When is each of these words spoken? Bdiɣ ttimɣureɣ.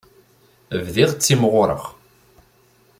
Bdiɣ 0.83 1.11
ttimɣureɣ. 1.13 1.83